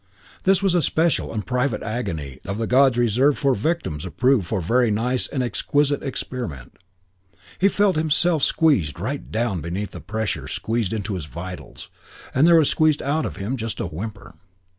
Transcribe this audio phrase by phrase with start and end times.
[0.45, 4.47] This was a special and a private agony of the gods reserved for victims approved
[4.47, 6.75] for very nice and exquisite experiment.
[7.59, 11.91] He felt himself squeezed right down beneath a pressure squeezing to his vitals;
[12.33, 14.33] and there was squeezed out of him just a whimper.